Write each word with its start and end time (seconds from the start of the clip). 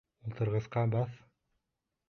Ултырғысҡа 0.29 0.87
баҫ! 0.95 1.21